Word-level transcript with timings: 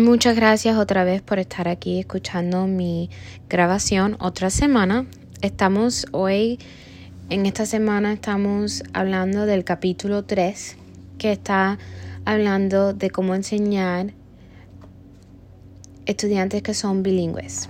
Muchas 0.00 0.36
gracias 0.36 0.76
otra 0.76 1.02
vez 1.02 1.22
por 1.22 1.40
estar 1.40 1.66
aquí 1.66 1.98
escuchando 1.98 2.66
mi 2.68 3.10
grabación 3.48 4.16
otra 4.20 4.48
semana. 4.48 5.06
Estamos 5.42 6.06
hoy, 6.12 6.60
en 7.30 7.46
esta 7.46 7.66
semana 7.66 8.12
estamos 8.12 8.84
hablando 8.92 9.44
del 9.44 9.64
capítulo 9.64 10.24
3 10.24 10.76
que 11.18 11.32
está 11.32 11.78
hablando 12.24 12.92
de 12.92 13.10
cómo 13.10 13.34
enseñar 13.34 14.12
estudiantes 16.06 16.62
que 16.62 16.74
son 16.74 17.02
bilingües. 17.02 17.68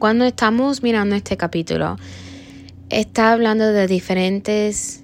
Cuando 0.00 0.24
estamos 0.24 0.82
mirando 0.82 1.14
este 1.14 1.36
capítulo, 1.36 1.98
está 2.88 3.32
hablando 3.32 3.72
de 3.72 3.86
diferentes 3.86 4.99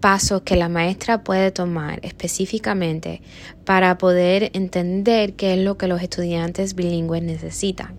pasos 0.00 0.42
que 0.42 0.56
la 0.56 0.68
maestra 0.68 1.24
puede 1.24 1.50
tomar 1.50 2.00
específicamente 2.02 3.20
para 3.64 3.98
poder 3.98 4.50
entender 4.54 5.34
qué 5.34 5.54
es 5.54 5.60
lo 5.60 5.76
que 5.76 5.88
los 5.88 6.02
estudiantes 6.02 6.74
bilingües 6.74 7.22
necesitan 7.22 7.96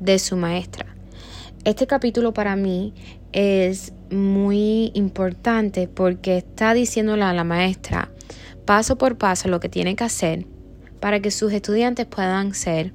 de 0.00 0.18
su 0.18 0.36
maestra. 0.36 0.86
Este 1.64 1.86
capítulo 1.86 2.32
para 2.32 2.56
mí 2.56 2.94
es 3.32 3.92
muy 4.10 4.92
importante 4.94 5.88
porque 5.88 6.38
está 6.38 6.74
diciéndole 6.74 7.24
a 7.24 7.32
la 7.32 7.44
maestra 7.44 8.10
paso 8.64 8.98
por 8.98 9.18
paso 9.18 9.48
lo 9.48 9.60
que 9.60 9.68
tiene 9.68 9.96
que 9.96 10.04
hacer 10.04 10.46
para 11.00 11.20
que 11.20 11.30
sus 11.30 11.52
estudiantes 11.52 12.06
puedan 12.06 12.54
ser 12.54 12.92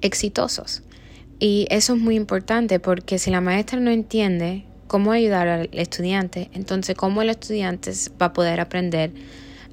exitosos. 0.00 0.82
Y 1.38 1.66
eso 1.70 1.94
es 1.94 2.00
muy 2.00 2.16
importante 2.16 2.78
porque 2.78 3.18
si 3.18 3.30
la 3.30 3.40
maestra 3.40 3.80
no 3.80 3.90
entiende 3.90 4.64
cómo 4.92 5.12
ayudar 5.12 5.48
al 5.48 5.70
estudiante, 5.72 6.50
entonces 6.52 6.94
cómo 6.94 7.22
el 7.22 7.30
estudiante 7.30 7.92
va 8.20 8.26
a 8.26 8.32
poder 8.34 8.60
aprender 8.60 9.10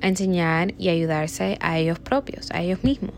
a 0.02 0.08
enseñar 0.08 0.74
y 0.78 0.88
ayudarse 0.88 1.58
a 1.60 1.78
ellos 1.78 2.00
propios, 2.00 2.50
a 2.52 2.62
ellos 2.62 2.86
mismos. 2.86 3.12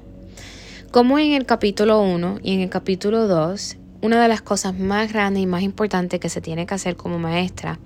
Como 0.89 1.19
en 1.19 1.33
el 1.33 1.45
capítulo 1.45 2.01
1 2.01 2.39
y 2.41 2.55
en 2.55 2.61
el 2.61 2.69
capítulo 2.71 3.27
2, 3.27 3.77
una 4.02 4.19
de 4.19 4.27
las 4.27 4.41
cosas 4.41 4.80
más 4.80 5.13
grandes 5.13 5.43
y 5.43 5.45
más 5.45 5.61
importantes 5.61 6.19
que 6.19 6.30
se 6.30 6.41
tiene 6.41 6.66
que 6.66 6.73
hacer 6.73 6.95
como 6.95 7.19
maestra 7.19 7.77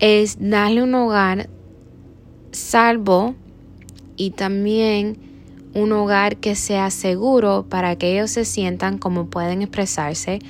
es 0.00 0.38
darle 0.40 0.82
un 0.82 0.96
hogar 0.96 1.48
salvo 2.50 3.36
y 4.16 4.30
también 4.30 5.16
un 5.74 5.92
hogar 5.92 6.38
que 6.38 6.56
sea 6.56 6.90
seguro 6.90 7.66
para 7.68 7.94
que 7.94 8.14
ellos 8.14 8.32
se 8.32 8.44
sientan 8.44 8.98
como 8.98 9.30
pueden 9.30 9.62
expresarse 9.62 10.40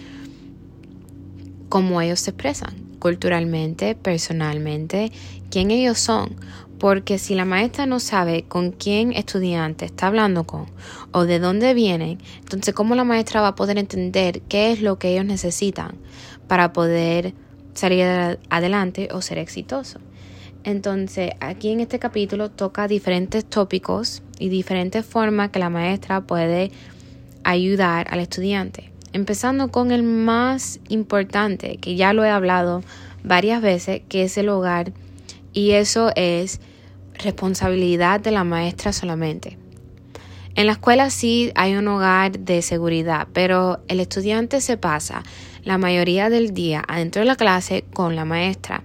como 1.68 2.00
ellos 2.00 2.20
se 2.20 2.30
expresan, 2.30 2.74
culturalmente, 2.98 3.94
personalmente, 3.94 5.12
quién 5.50 5.70
ellos 5.70 5.98
son. 5.98 6.36
Porque 6.78 7.18
si 7.18 7.34
la 7.34 7.44
maestra 7.44 7.86
no 7.86 7.98
sabe 7.98 8.44
con 8.44 8.70
quién 8.70 9.12
estudiante 9.12 9.84
está 9.84 10.06
hablando 10.06 10.44
con 10.44 10.66
o 11.10 11.24
de 11.24 11.40
dónde 11.40 11.74
vienen, 11.74 12.18
entonces 12.38 12.72
cómo 12.72 12.94
la 12.94 13.02
maestra 13.02 13.40
va 13.40 13.48
a 13.48 13.54
poder 13.56 13.78
entender 13.78 14.42
qué 14.42 14.70
es 14.70 14.80
lo 14.80 14.98
que 14.98 15.12
ellos 15.12 15.24
necesitan 15.24 15.96
para 16.46 16.72
poder 16.72 17.34
salir 17.74 18.04
adelante 18.48 19.08
o 19.12 19.22
ser 19.22 19.38
exitoso. 19.38 19.98
Entonces, 20.64 21.32
aquí 21.40 21.70
en 21.70 21.80
este 21.80 21.98
capítulo 21.98 22.50
toca 22.50 22.88
diferentes 22.88 23.44
tópicos 23.44 24.22
y 24.38 24.48
diferentes 24.48 25.04
formas 25.04 25.50
que 25.50 25.58
la 25.58 25.70
maestra 25.70 26.20
puede 26.20 26.70
ayudar 27.44 28.06
al 28.10 28.20
estudiante. 28.20 28.92
Empezando 29.12 29.68
con 29.68 29.90
el 29.90 30.02
más 30.02 30.80
importante, 30.88 31.78
que 31.78 31.96
ya 31.96 32.12
lo 32.12 32.24
he 32.24 32.30
hablado 32.30 32.82
varias 33.24 33.62
veces, 33.62 34.02
que 34.08 34.24
es 34.24 34.36
el 34.38 34.48
hogar. 34.48 34.92
Y 35.52 35.72
eso 35.72 36.10
es 36.14 36.60
responsabilidad 37.14 38.20
de 38.20 38.30
la 38.30 38.44
maestra 38.44 38.92
solamente. 38.92 39.56
En 40.54 40.66
la 40.66 40.72
escuela 40.72 41.10
sí 41.10 41.52
hay 41.54 41.76
un 41.76 41.86
hogar 41.86 42.38
de 42.38 42.62
seguridad, 42.62 43.28
pero 43.32 43.80
el 43.86 44.00
estudiante 44.00 44.60
se 44.60 44.76
pasa 44.76 45.22
la 45.62 45.78
mayoría 45.78 46.30
del 46.30 46.52
día 46.52 46.82
adentro 46.88 47.20
de 47.20 47.26
la 47.26 47.36
clase 47.36 47.84
con 47.92 48.16
la 48.16 48.24
maestra. 48.24 48.82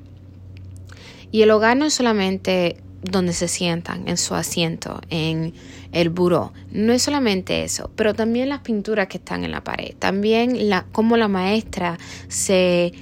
Y 1.32 1.42
el 1.42 1.50
hogar 1.50 1.76
no 1.76 1.86
es 1.86 1.94
solamente 1.96 2.78
donde 3.04 3.34
se 3.34 3.48
sientan, 3.48 4.08
en 4.08 4.18
su 4.18 4.34
asiento, 4.34 5.02
en 5.10 5.54
el 5.92 6.10
buró. 6.10 6.54
No 6.72 6.94
es 6.94 7.04
solamente 7.04 7.64
eso, 7.64 7.92
pero 7.96 8.14
también 8.14 8.50
las 8.50 8.60
pinturas 8.60 9.08
que 9.08 9.18
están 9.18 9.44
en 9.44 9.52
la 9.52 9.64
pared, 9.64 9.94
también 9.98 10.70
la, 10.70 10.86
cómo 10.92 11.18
la 11.18 11.28
maestra 11.28 11.98
se 12.28 12.94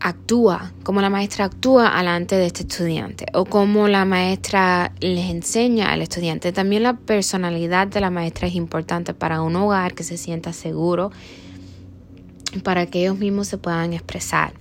actúa, 0.00 0.72
cómo 0.84 1.00
la 1.00 1.10
maestra 1.10 1.46
actúa 1.46 1.92
delante 1.96 2.36
de 2.36 2.46
este 2.46 2.62
estudiante 2.62 3.26
o 3.34 3.44
cómo 3.44 3.88
la 3.88 4.04
maestra 4.04 4.92
les 5.00 5.30
enseña 5.30 5.92
al 5.92 6.02
estudiante. 6.02 6.52
También 6.52 6.84
la 6.84 6.96
personalidad 6.96 7.88
de 7.88 8.00
la 8.00 8.10
maestra 8.10 8.48
es 8.48 8.54
importante 8.54 9.14
para 9.14 9.42
un 9.42 9.56
hogar 9.56 9.94
que 9.94 10.04
se 10.04 10.16
sienta 10.16 10.52
seguro, 10.52 11.10
para 12.62 12.86
que 12.86 13.00
ellos 13.00 13.18
mismos 13.18 13.48
se 13.48 13.58
puedan 13.58 13.92
expresar. 13.92 14.52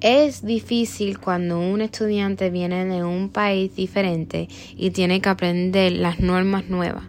Es 0.00 0.46
difícil 0.46 1.18
cuando 1.18 1.58
un 1.58 1.80
estudiante 1.80 2.50
viene 2.50 2.84
de 2.84 3.02
un 3.02 3.30
país 3.30 3.74
diferente 3.74 4.48
y 4.76 4.90
tiene 4.90 5.20
que 5.20 5.28
aprender 5.28 5.90
las 5.92 6.20
normas 6.20 6.68
nuevas. 6.68 7.04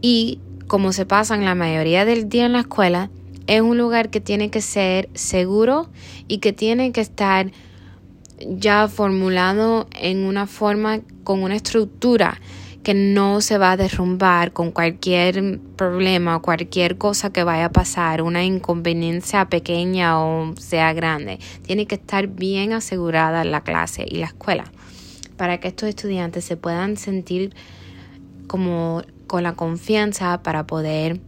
Y 0.00 0.40
como 0.68 0.92
se 0.92 1.04
pasan 1.04 1.44
la 1.44 1.54
mayoría 1.54 2.06
del 2.06 2.30
día 2.30 2.46
en 2.46 2.54
la 2.54 2.60
escuela, 2.60 3.10
es 3.46 3.60
un 3.60 3.76
lugar 3.76 4.08
que 4.08 4.20
tiene 4.20 4.50
que 4.50 4.62
ser 4.62 5.10
seguro 5.12 5.90
y 6.28 6.38
que 6.38 6.54
tiene 6.54 6.92
que 6.92 7.02
estar 7.02 7.50
ya 8.40 8.88
formulado 8.88 9.86
en 10.00 10.24
una 10.24 10.46
forma 10.46 11.00
con 11.24 11.42
una 11.42 11.56
estructura 11.56 12.40
que 12.82 12.94
no 12.94 13.40
se 13.40 13.58
va 13.58 13.72
a 13.72 13.76
derrumbar 13.76 14.52
con 14.52 14.72
cualquier 14.72 15.60
problema 15.76 16.36
o 16.36 16.42
cualquier 16.42 16.98
cosa 16.98 17.32
que 17.32 17.44
vaya 17.44 17.66
a 17.66 17.72
pasar, 17.72 18.22
una 18.22 18.44
inconveniencia 18.44 19.48
pequeña 19.48 20.20
o 20.20 20.54
sea 20.56 20.92
grande. 20.92 21.38
Tiene 21.62 21.86
que 21.86 21.94
estar 21.94 22.26
bien 22.26 22.72
asegurada 22.72 23.44
la 23.44 23.62
clase 23.62 24.04
y 24.08 24.16
la 24.16 24.26
escuela 24.26 24.64
para 25.36 25.58
que 25.58 25.68
estos 25.68 25.88
estudiantes 25.88 26.44
se 26.44 26.56
puedan 26.56 26.96
sentir 26.96 27.54
como 28.48 29.02
con 29.26 29.42
la 29.42 29.54
confianza 29.54 30.42
para 30.42 30.66
poder 30.66 31.20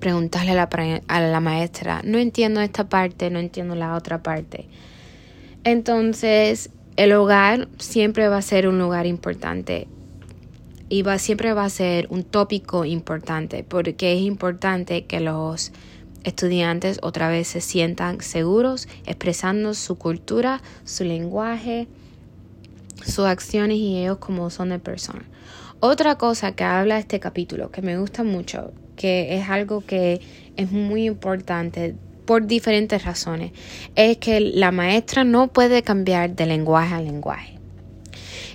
preguntarle 0.00 0.52
a 0.52 0.54
la, 0.54 1.00
a 1.08 1.20
la 1.20 1.40
maestra, 1.40 2.00
no 2.04 2.18
entiendo 2.18 2.60
esta 2.62 2.88
parte, 2.88 3.30
no 3.30 3.38
entiendo 3.38 3.74
la 3.74 3.94
otra 3.94 4.22
parte. 4.22 4.66
Entonces, 5.62 6.70
el 6.96 7.12
hogar 7.12 7.68
siempre 7.78 8.28
va 8.28 8.38
a 8.38 8.42
ser 8.42 8.66
un 8.66 8.78
lugar 8.78 9.06
importante 9.06 9.86
y 10.90 11.02
va, 11.02 11.18
siempre 11.18 11.54
va 11.54 11.64
a 11.64 11.70
ser 11.70 12.08
un 12.10 12.24
tópico 12.24 12.84
importante 12.84 13.64
porque 13.64 14.12
es 14.12 14.20
importante 14.20 15.06
que 15.06 15.20
los 15.20 15.72
estudiantes 16.24 16.98
otra 17.00 17.28
vez 17.28 17.48
se 17.48 17.60
sientan 17.62 18.20
seguros 18.20 18.88
expresando 19.06 19.72
su 19.72 19.96
cultura, 19.96 20.60
su 20.84 21.04
lenguaje, 21.04 21.86
sus 23.06 23.24
acciones 23.24 23.78
y 23.78 23.98
ellos 23.98 24.18
como 24.18 24.50
son 24.50 24.70
de 24.70 24.80
persona. 24.80 25.24
Otra 25.78 26.16
cosa 26.16 26.52
que 26.52 26.64
habla 26.64 26.98
este 26.98 27.20
capítulo 27.20 27.70
que 27.70 27.82
me 27.82 27.96
gusta 27.96 28.24
mucho, 28.24 28.72
que 28.96 29.38
es 29.38 29.48
algo 29.48 29.82
que 29.82 30.20
es 30.56 30.72
muy 30.72 31.06
importante 31.06 31.94
por 32.26 32.46
diferentes 32.46 33.04
razones, 33.04 33.52
es 33.94 34.18
que 34.18 34.40
la 34.40 34.72
maestra 34.72 35.22
no 35.22 35.46
puede 35.46 35.82
cambiar 35.82 36.34
de 36.34 36.46
lenguaje 36.46 36.94
a 36.94 37.00
lenguaje. 37.00 37.59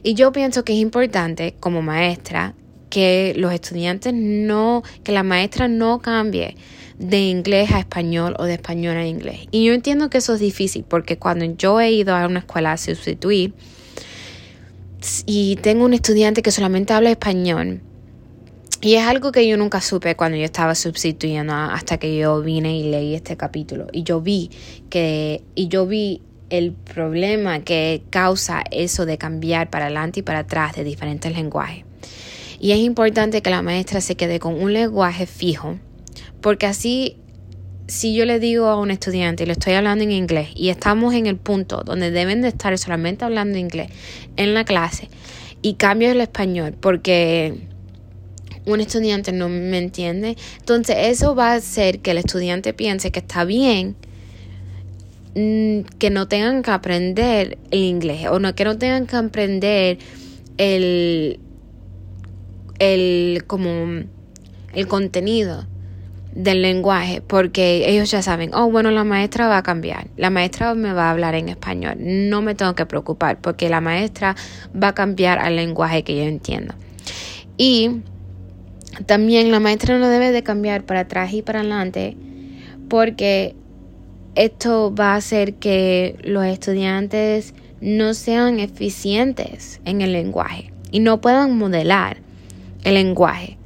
Y 0.05 0.13
yo 0.13 0.31
pienso 0.31 0.63
que 0.63 0.73
es 0.73 0.79
importante 0.79 1.55
como 1.59 1.81
maestra 1.81 2.53
que 2.91 3.33
los 3.37 3.51
estudiantes 3.51 4.13
no, 4.13 4.83
que 5.03 5.11
la 5.11 5.23
maestra 5.23 5.67
no 5.67 5.97
cambie 5.97 6.55
de 6.99 7.21
inglés 7.21 7.71
a 7.71 7.79
español 7.79 8.35
o 8.37 8.43
de 8.43 8.53
español 8.53 8.97
a 8.97 9.07
inglés. 9.07 9.47
Y 9.49 9.65
yo 9.65 9.73
entiendo 9.73 10.11
que 10.11 10.19
eso 10.19 10.35
es 10.35 10.39
difícil 10.39 10.85
porque 10.87 11.17
cuando 11.17 11.45
yo 11.45 11.81
he 11.81 11.91
ido 11.91 12.15
a 12.15 12.27
una 12.27 12.41
escuela 12.41 12.73
a 12.73 12.77
sustituir 12.77 13.55
y 15.25 15.55
tengo 15.63 15.85
un 15.85 15.95
estudiante 15.95 16.43
que 16.43 16.51
solamente 16.51 16.93
habla 16.93 17.09
español, 17.09 17.81
y 18.81 18.93
es 18.93 19.07
algo 19.07 19.31
que 19.31 19.47
yo 19.47 19.57
nunca 19.57 19.81
supe 19.81 20.15
cuando 20.15 20.37
yo 20.37 20.43
estaba 20.43 20.75
sustituyendo 20.75 21.51
hasta 21.51 21.97
que 21.97 22.15
yo 22.15 22.43
vine 22.43 22.77
y 22.77 22.91
leí 22.91 23.15
este 23.15 23.35
capítulo. 23.37 23.87
Y 23.91 24.03
yo 24.03 24.21
vi 24.21 24.51
que, 24.91 25.41
y 25.55 25.67
yo 25.69 25.87
vi 25.87 26.21
el 26.49 26.73
problema 26.73 27.61
que 27.61 28.03
causa 28.09 28.63
eso 28.71 29.05
de 29.05 29.17
cambiar 29.17 29.69
para 29.69 29.85
adelante 29.85 30.19
y 30.19 30.23
para 30.23 30.39
atrás 30.39 30.75
de 30.75 30.83
diferentes 30.83 31.35
lenguajes. 31.35 31.83
Y 32.59 32.71
es 32.71 32.79
importante 32.79 33.41
que 33.41 33.49
la 33.49 33.61
maestra 33.61 34.01
se 34.01 34.15
quede 34.15 34.39
con 34.39 34.61
un 34.61 34.73
lenguaje 34.73 35.25
fijo, 35.25 35.77
porque 36.41 36.65
así, 36.65 37.17
si 37.87 38.15
yo 38.15 38.25
le 38.25 38.39
digo 38.39 38.67
a 38.67 38.79
un 38.79 38.91
estudiante 38.91 39.43
y 39.43 39.45
le 39.45 39.53
estoy 39.53 39.73
hablando 39.73 40.03
en 40.03 40.11
inglés 40.11 40.49
y 40.55 40.69
estamos 40.69 41.13
en 41.13 41.27
el 41.27 41.37
punto 41.37 41.83
donde 41.83 42.11
deben 42.11 42.41
de 42.41 42.49
estar 42.49 42.77
solamente 42.77 43.25
hablando 43.25 43.57
inglés 43.57 43.89
en 44.37 44.53
la 44.53 44.63
clase 44.63 45.09
y 45.61 45.75
cambio 45.75 46.11
el 46.11 46.21
español 46.21 46.75
porque 46.79 47.67
un 48.65 48.81
estudiante 48.81 49.31
no 49.31 49.47
me 49.49 49.77
entiende, 49.77 50.35
entonces 50.59 50.95
eso 50.99 51.35
va 51.35 51.51
a 51.51 51.55
hacer 51.55 51.99
que 51.99 52.11
el 52.11 52.17
estudiante 52.17 52.73
piense 52.73 53.11
que 53.11 53.19
está 53.19 53.43
bien 53.43 53.95
que 55.35 56.09
no 56.11 56.29
tengan 56.29 56.63
que 56.63 56.71
aprender 56.71 57.57
el 57.69 57.79
inglés 57.79 58.27
o 58.31 58.39
no, 58.39 58.55
que 58.55 58.63
no 58.63 58.77
tengan 58.77 59.05
que 59.05 59.17
aprender 59.17 59.97
el 60.57 61.39
el 62.79 63.43
como 63.45 63.69
el 64.73 64.87
contenido 64.87 65.67
del 66.33 66.61
lenguaje 66.61 67.21
porque 67.21 67.89
ellos 67.89 68.11
ya 68.11 68.21
saben, 68.21 68.53
oh 68.53 68.69
bueno, 68.69 68.91
la 68.91 69.03
maestra 69.03 69.47
va 69.47 69.57
a 69.57 69.63
cambiar, 69.63 70.07
la 70.15 70.29
maestra 70.29 70.73
me 70.73 70.93
va 70.93 71.07
a 71.07 71.11
hablar 71.11 71.35
en 71.35 71.49
español, 71.49 71.95
no 71.99 72.41
me 72.41 72.55
tengo 72.55 72.73
que 72.75 72.85
preocupar 72.85 73.39
porque 73.41 73.67
la 73.67 73.81
maestra 73.81 74.37
va 74.81 74.89
a 74.89 74.93
cambiar 74.95 75.39
al 75.39 75.57
lenguaje 75.57 76.03
que 76.03 76.15
yo 76.15 76.23
entiendo. 76.23 76.75
Y 77.57 78.03
también 79.05 79.51
la 79.51 79.59
maestra 79.59 79.97
no 79.97 80.07
debe 80.07 80.31
de 80.31 80.43
cambiar 80.43 80.85
para 80.85 81.01
atrás 81.01 81.33
y 81.33 81.41
para 81.41 81.59
adelante 81.59 82.15
porque 82.87 83.55
esto 84.35 84.93
va 84.93 85.13
a 85.13 85.15
hacer 85.17 85.55
que 85.55 86.17
los 86.23 86.45
estudiantes 86.45 87.53
no 87.81 88.13
sean 88.13 88.59
eficientes 88.59 89.79
en 89.85 90.01
el 90.01 90.13
lenguaje 90.13 90.71
y 90.91 90.99
no 90.99 91.21
puedan 91.21 91.57
modelar 91.57 92.17
el 92.83 92.95
lenguaje. 92.95 93.57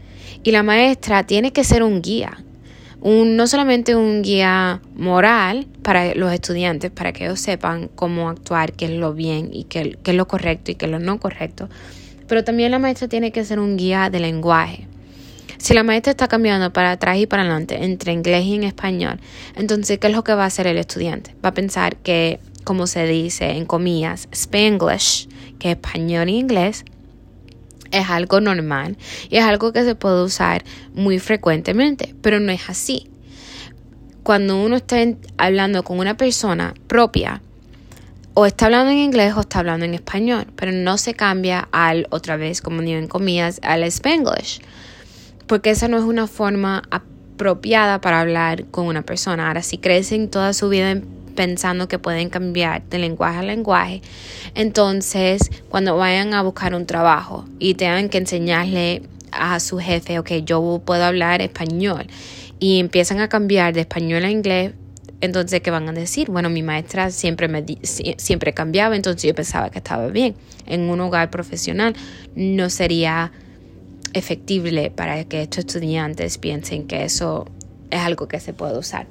Y 0.44 0.52
la 0.52 0.64
maestra 0.64 1.26
tiene 1.26 1.52
que 1.52 1.64
ser 1.64 1.84
un 1.84 2.02
guía, 2.02 2.44
un, 3.02 3.36
no 3.36 3.48
solamente 3.48 3.96
un 3.96 4.22
guía 4.22 4.82
moral 4.96 5.68
para 5.84 6.16
los 6.16 6.32
estudiantes, 6.34 6.92
para 6.92 7.14
que 7.14 7.26
ellos 7.26 7.40
sepan 7.40 7.90
cómo 7.96 8.30
actuar, 8.30 8.74
qué 8.74 8.86
es 8.86 8.92
lo 8.92 9.14
bien 9.14 9.50
y 9.52 9.66
qué, 9.66 9.98
qué 10.04 10.12
es 10.12 10.18
lo 10.18 10.28
correcto 10.28 10.72
y 10.72 10.76
qué 10.76 10.86
es 10.86 10.92
lo 10.92 11.00
no 11.00 11.20
correcto, 11.20 11.70
pero 12.28 12.44
también 12.44 12.72
la 12.72 12.80
maestra 12.80 13.08
tiene 13.08 13.32
que 13.32 13.44
ser 13.44 13.60
un 13.60 13.78
guía 13.78 14.10
de 14.10 14.20
lenguaje. 14.20 14.89
Si 15.60 15.74
la 15.74 15.84
maestra 15.84 16.12
está 16.12 16.30
cambiando 16.30 16.72
para 16.72 16.92
atrás 16.92 17.18
y 17.18 17.28
para 17.28 17.44
adelante 17.44 17.84
entre 17.84 18.14
inglés 18.14 18.46
y 18.46 18.56
en 18.56 18.64
español, 18.64 19.20
entonces, 19.56 20.00
¿qué 20.00 20.08
es 20.08 20.14
lo 20.14 20.24
que 20.24 20.34
va 20.34 20.46
a 20.46 20.48
hacer 20.48 20.68
el 20.68 20.78
estudiante? 20.78 21.36
Va 21.44 21.50
a 21.50 21.54
pensar 21.54 21.98
que, 21.98 22.40
como 22.64 22.88
se 22.88 23.06
dice 23.06 23.52
en 23.52 23.66
comillas, 23.66 24.30
Spanglish, 24.32 25.28
que 25.60 25.72
es 25.72 25.76
español 25.76 26.30
y 26.30 26.38
inglés, 26.38 26.86
es 27.92 28.10
algo 28.10 28.40
normal 28.40 28.98
y 29.30 29.36
es 29.36 29.44
algo 29.44 29.74
que 29.74 29.84
se 29.84 29.96
puede 29.96 30.24
usar 30.24 30.64
muy 30.94 31.20
frecuentemente, 31.20 32.16
pero 32.22 32.40
no 32.40 32.54
es 32.54 32.70
así. 32.70 33.10
Cuando 34.24 34.64
uno 34.64 34.78
está 34.78 34.98
hablando 35.38 35.84
con 35.84 36.00
una 36.00 36.16
persona 36.16 36.74
propia, 36.88 37.42
o 38.34 38.46
está 38.46 38.68
hablando 38.68 38.92
en 38.92 39.00
inglés 39.00 39.34
o 39.36 39.42
está 39.42 39.60
hablando 39.60 39.86
en 39.86 39.94
español, 39.94 40.48
pero 40.56 40.72
no 40.72 40.98
se 40.98 41.14
cambia 41.16 41.68
al, 41.74 42.08
otra 42.12 42.38
vez, 42.38 42.62
como 42.62 42.82
digo 42.82 42.98
en 42.98 43.08
comillas, 43.08 43.60
al 43.62 43.84
spanglish, 43.84 44.62
porque 45.50 45.72
esa 45.72 45.88
no 45.88 45.98
es 45.98 46.04
una 46.04 46.28
forma 46.28 46.84
apropiada 46.92 48.00
para 48.02 48.22
hablar 48.22 48.66
con 48.66 48.86
una 48.86 49.02
persona. 49.02 49.48
Ahora, 49.48 49.64
si 49.64 49.80
crecen 49.80 50.30
toda 50.30 50.54
su 50.54 50.70
vida 50.70 51.02
pensando 51.36 51.88
que 51.88 51.98
pueden 51.98 52.30
cambiar 52.30 52.84
de 52.84 53.00
lenguaje 53.00 53.40
a 53.40 53.44
lenguaje, 53.44 54.04
entonces 54.54 55.50
cuando 55.68 55.98
vayan 55.98 56.36
a 56.36 56.44
buscar 56.44 56.76
un 56.76 56.86
trabajo 56.86 57.46
y 57.58 57.74
tengan 57.74 58.10
que 58.10 58.20
enseñarle 58.20 59.02
a 59.32 59.60
su 59.60 59.80
jefe, 59.80 60.20
ok, 60.20 60.32
yo 60.46 60.84
puedo 60.86 61.04
hablar 61.04 61.42
español, 61.42 62.06
y 62.60 62.80
empiezan 62.80 63.20
a 63.20 63.28
cambiar 63.28 63.74
de 63.74 63.82
español 63.82 64.26
a 64.26 64.30
inglés, 64.30 64.74
entonces, 65.22 65.62
¿qué 65.62 65.72
van 65.72 65.90
a 65.90 65.94
decir? 65.94 66.30
Bueno, 66.30 66.50
mi 66.50 66.62
maestra 66.62 67.10
siempre, 67.10 67.48
me 67.48 67.66
siempre 67.84 68.54
cambiaba, 68.54 68.96
entonces 68.96 69.24
yo 69.24 69.36
pensaba 69.36 69.70
que 69.70 69.80
estaba 69.80 70.08
bien. 70.08 70.36
En 70.66 70.90
un 70.90 71.02
hogar 71.02 71.30
profesional 71.30 71.94
no 72.36 72.70
sería 72.70 73.34
efectible 74.14 74.92
para 74.92 75.24
que 75.26 75.44
estos 75.44 75.60
estudiantes 75.60 76.38
piensen 76.38 76.88
que 76.88 77.04
eso 77.04 77.48
es 77.90 78.00
algo 78.00 78.28
que 78.28 78.40
se 78.40 78.54
puede 78.54 78.78
usar. 78.78 79.08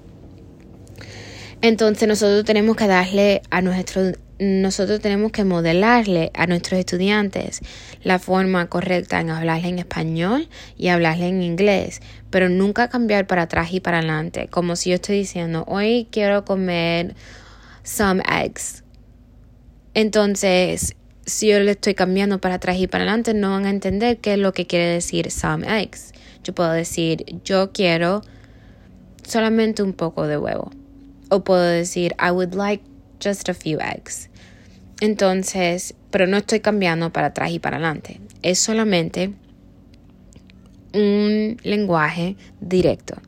Entonces 1.60 2.06
nosotros 2.06 2.44
tenemos 2.44 2.76
que 2.76 2.86
darle 2.86 3.42
a 3.50 3.62
nuestros 3.62 4.14
nosotros 4.38 5.00
tenemos 5.00 5.32
que 5.32 5.44
modelarle 5.44 6.30
a 6.34 6.46
nuestros 6.46 6.78
estudiantes 6.78 7.60
la 8.02 8.18
forma 8.18 8.68
correcta 8.68 9.20
en 9.20 9.30
hablarle 9.30 9.68
en 9.68 9.78
español 9.80 10.48
y 10.76 10.88
hablarle 10.88 11.26
en 11.26 11.42
inglés, 11.42 12.00
pero 12.30 12.48
nunca 12.48 12.88
cambiar 12.88 13.26
para 13.26 13.42
atrás 13.42 13.72
y 13.72 13.80
para 13.80 13.98
adelante, 13.98 14.46
como 14.48 14.76
si 14.76 14.90
yo 14.90 14.96
estoy 14.96 15.18
diciendo, 15.18 15.64
hoy 15.66 16.06
quiero 16.12 16.44
comer 16.44 17.16
some 17.82 18.22
eggs. 18.30 18.84
Entonces, 19.94 20.94
si 21.28 21.48
yo 21.48 21.60
le 21.60 21.72
estoy 21.72 21.94
cambiando 21.94 22.40
para 22.40 22.56
atrás 22.56 22.78
y 22.78 22.86
para 22.86 23.04
adelante, 23.04 23.34
no 23.34 23.50
van 23.50 23.66
a 23.66 23.70
entender 23.70 24.18
qué 24.18 24.32
es 24.34 24.38
lo 24.38 24.52
que 24.52 24.66
quiere 24.66 24.86
decir 24.86 25.30
some 25.30 25.66
eggs. 25.66 26.12
Yo 26.42 26.54
puedo 26.54 26.70
decir, 26.72 27.24
yo 27.44 27.72
quiero 27.72 28.22
solamente 29.24 29.82
un 29.82 29.92
poco 29.92 30.26
de 30.26 30.38
huevo. 30.38 30.70
O 31.28 31.44
puedo 31.44 31.62
decir, 31.62 32.14
I 32.18 32.30
would 32.30 32.54
like 32.54 32.82
just 33.22 33.48
a 33.48 33.54
few 33.54 33.78
eggs. 33.80 34.30
Entonces, 35.00 35.94
pero 36.10 36.26
no 36.26 36.38
estoy 36.38 36.60
cambiando 36.60 37.12
para 37.12 37.28
atrás 37.28 37.50
y 37.50 37.58
para 37.58 37.76
adelante. 37.76 38.20
Es 38.42 38.58
solamente 38.58 39.34
un 40.94 41.58
lenguaje 41.62 42.36
directo. 42.60 43.20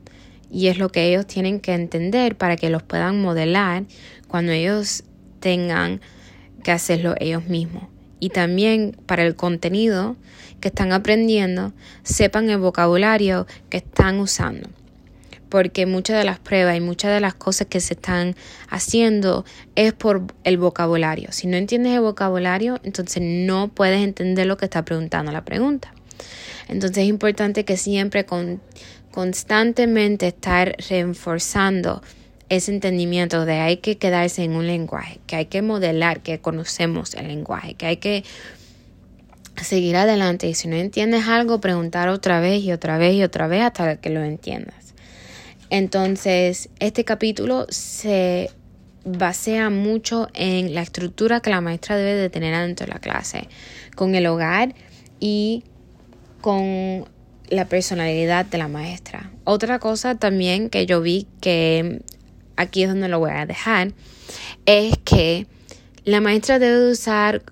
Y 0.49 0.67
es 0.67 0.79
lo 0.79 0.89
que 0.89 1.07
ellos 1.07 1.27
tienen 1.27 1.59
que 1.59 1.73
entender 1.73 2.35
para 2.35 2.57
que 2.57 2.69
los 2.69 2.83
puedan 2.83 3.21
modelar 3.21 3.83
cuando 4.27 4.51
ellos 4.51 5.03
tengan 5.39 6.01
que 6.61 6.71
hacerlo 6.71 7.15
ellos 7.19 7.45
mismos. 7.45 7.83
Y 8.19 8.29
también 8.29 8.97
para 9.05 9.23
el 9.23 9.35
contenido 9.35 10.15
que 10.59 10.67
están 10.67 10.93
aprendiendo, 10.93 11.73
sepan 12.03 12.49
el 12.49 12.59
vocabulario 12.59 13.47
que 13.69 13.77
están 13.77 14.19
usando 14.19 14.69
porque 15.51 15.85
muchas 15.85 16.17
de 16.17 16.23
las 16.23 16.39
pruebas 16.39 16.77
y 16.77 16.79
muchas 16.79 17.13
de 17.13 17.19
las 17.19 17.33
cosas 17.33 17.67
que 17.67 17.81
se 17.81 17.95
están 17.95 18.35
haciendo 18.69 19.43
es 19.75 19.91
por 19.91 20.23
el 20.45 20.57
vocabulario. 20.57 21.33
Si 21.33 21.45
no 21.45 21.57
entiendes 21.57 21.93
el 21.93 21.99
vocabulario, 21.99 22.79
entonces 22.83 23.21
no 23.21 23.67
puedes 23.67 24.01
entender 24.01 24.47
lo 24.47 24.55
que 24.55 24.63
está 24.65 24.85
preguntando 24.85 25.29
la 25.33 25.43
pregunta. 25.43 25.93
Entonces 26.69 26.99
es 26.99 27.09
importante 27.09 27.65
que 27.65 27.75
siempre 27.75 28.25
con, 28.25 28.61
constantemente 29.11 30.27
estar 30.27 30.73
reforzando 30.89 32.01
ese 32.51 32.73
entendimiento 32.73 33.45
de 33.45 33.59
hay 33.61 33.77
que 33.77 33.97
quedarse 33.97 34.43
en 34.43 34.55
un 34.55 34.67
lenguaje, 34.67 35.19
que 35.25 35.37
hay 35.37 35.45
que 35.45 35.61
modelar, 35.61 36.19
que 36.19 36.41
conocemos 36.41 37.13
el 37.13 37.29
lenguaje, 37.29 37.75
que 37.75 37.85
hay 37.85 37.95
que 37.95 38.25
seguir 39.55 39.95
adelante 39.95 40.47
y 40.49 40.53
si 40.53 40.67
no 40.67 40.75
entiendes 40.75 41.29
algo, 41.29 41.61
preguntar 41.61 42.09
otra 42.09 42.41
vez 42.41 42.61
y 42.61 42.73
otra 42.73 42.97
vez 42.97 43.15
y 43.15 43.23
otra 43.23 43.47
vez 43.47 43.61
hasta 43.63 43.95
que 44.01 44.09
lo 44.09 44.21
entiendas. 44.21 44.93
Entonces, 45.69 46.67
este 46.79 47.05
capítulo 47.05 47.67
se 47.69 48.51
basea 49.05 49.69
mucho 49.69 50.27
en 50.33 50.75
la 50.75 50.81
estructura 50.81 51.39
que 51.39 51.51
la 51.51 51.61
maestra 51.61 51.95
debe 51.95 52.15
de 52.15 52.29
tener 52.29 52.53
dentro 52.67 52.85
de 52.85 52.91
la 52.91 52.99
clase, 52.99 53.47
con 53.95 54.13
el 54.13 54.27
hogar 54.27 54.75
y 55.21 55.63
con 56.41 57.07
la 57.47 57.63
personalidad 57.63 58.45
de 58.45 58.57
la 58.57 58.67
maestra. 58.67 59.31
Otra 59.45 59.79
cosa 59.79 60.15
también 60.15 60.69
que 60.69 60.85
yo 60.85 60.99
vi 60.99 61.27
que 61.39 62.01
aquí 62.55 62.83
es 62.83 62.89
donde 62.89 63.07
lo 63.07 63.19
voy 63.19 63.31
a 63.31 63.45
dejar, 63.45 63.93
es 64.65 64.97
que 65.03 65.47
la 66.03 66.21
maestra 66.21 66.59
debe 66.59 66.91
usar 66.91 67.43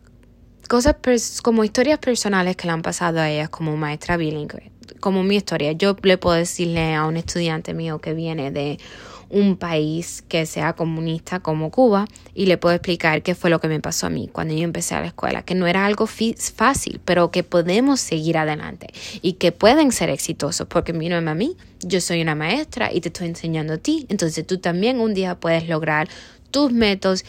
cosas 0.68 0.96
como 1.42 1.64
historias 1.64 2.00
personales 2.00 2.56
que 2.56 2.68
le 2.68 2.74
han 2.74 2.82
pasado 2.82 3.20
a 3.20 3.30
ella 3.30 3.48
como 3.48 3.76
maestra 3.78 4.18
bilingüe 4.18 4.72
como 5.00 5.24
mi 5.24 5.36
historia. 5.36 5.72
Yo 5.72 5.96
le 6.04 6.18
puedo 6.18 6.36
decirle 6.36 6.96
a 6.96 7.06
un 7.06 7.18
estudiante 7.18 7.74
mío 7.74 8.00
que 8.00 8.14
viene 8.14 8.52
de 8.52 8.80
un 9.30 9.58
país 9.58 10.24
que 10.28 10.46
sea 10.46 10.74
comunista 10.74 11.40
como 11.40 11.70
Cuba 11.70 12.08
y 12.34 12.48
le 12.48 12.58
puedo 12.58 12.76
explicar 12.76 13.22
qué 13.22 13.36
fue 13.36 13.50
lo 13.50 13.60
que 13.60 13.68
me 13.68 13.80
pasó 13.80 14.08
a 14.08 14.10
mí 14.10 14.30
cuando 14.32 14.56
yo 14.56 14.64
empecé 14.64 14.96
a 14.96 15.02
la 15.02 15.08
escuela, 15.08 15.44
que 15.44 15.56
no 15.56 15.68
era 15.68 15.86
algo 15.86 16.08
fácil, 16.08 17.00
pero 17.06 17.30
que 17.32 17.44
podemos 17.44 18.00
seguir 18.00 18.38
adelante 18.38 18.88
y 19.22 19.34
que 19.34 19.52
pueden 19.52 19.92
ser 19.92 20.10
exitosos, 20.10 20.68
porque 20.68 20.94
mírame 20.94 21.30
a 21.30 21.36
mí, 21.36 21.56
yo 21.82 22.02
soy 22.02 22.22
una 22.22 22.36
maestra 22.36 22.92
y 22.92 23.02
te 23.02 23.10
estoy 23.10 23.28
enseñando 23.28 23.74
a 23.74 23.78
ti, 23.78 24.06
entonces 24.10 24.46
tú 24.46 24.58
también 24.58 25.00
un 25.00 25.14
día 25.14 25.40
puedes 25.40 25.68
lograr 25.70 26.10
tus 26.52 26.72
métodos 26.72 27.24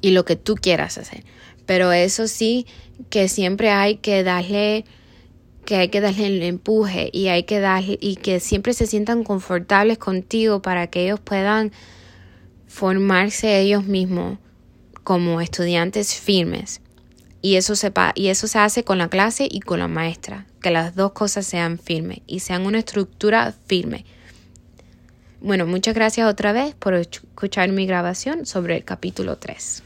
y 0.00 0.10
lo 0.10 0.24
que 0.24 0.36
tú 0.36 0.56
quieras 0.56 0.98
hacer. 0.98 1.24
Pero 1.64 1.90
eso 1.92 2.28
sí, 2.28 2.66
que 3.10 3.28
siempre 3.28 3.70
hay 3.70 3.96
que 3.96 4.22
darle 4.22 4.84
que 5.66 5.76
hay 5.76 5.90
que 5.90 6.00
darle 6.00 6.28
el 6.28 6.42
empuje 6.42 7.10
y 7.12 7.28
hay 7.28 7.42
que 7.42 7.60
darle 7.60 7.98
y 8.00 8.16
que 8.16 8.40
siempre 8.40 8.72
se 8.72 8.86
sientan 8.86 9.22
confortables 9.22 9.98
contigo 9.98 10.62
para 10.62 10.86
que 10.86 11.04
ellos 11.04 11.20
puedan 11.20 11.72
formarse 12.66 13.60
ellos 13.60 13.84
mismos 13.84 14.38
como 15.04 15.42
estudiantes 15.42 16.14
firmes. 16.14 16.80
Y 17.42 17.56
eso, 17.56 17.76
sepa, 17.76 18.12
y 18.14 18.28
eso 18.28 18.48
se 18.48 18.58
hace 18.58 18.82
con 18.82 18.98
la 18.98 19.08
clase 19.08 19.46
y 19.48 19.60
con 19.60 19.78
la 19.78 19.86
maestra, 19.86 20.46
que 20.60 20.70
las 20.70 20.96
dos 20.96 21.12
cosas 21.12 21.46
sean 21.46 21.78
firmes 21.78 22.20
y 22.26 22.40
sean 22.40 22.66
una 22.66 22.78
estructura 22.78 23.54
firme. 23.66 24.04
Bueno, 25.40 25.66
muchas 25.66 25.94
gracias 25.94 26.28
otra 26.28 26.52
vez 26.52 26.74
por 26.74 26.94
escuchar 26.94 27.70
mi 27.70 27.86
grabación 27.86 28.46
sobre 28.46 28.78
el 28.78 28.84
capítulo 28.84 29.36
3. 29.36 29.82